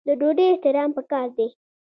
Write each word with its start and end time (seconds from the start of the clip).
د 0.07 0.09
ډوډۍ 0.19 0.45
احترام 0.49 0.89
پکار 0.97 1.27
دی. 1.37 1.47